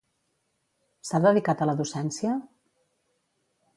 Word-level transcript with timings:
S'ha 1.09 1.21
dedicat 1.27 1.61
a 1.61 1.67
la 1.71 1.75
docència? 1.81 2.33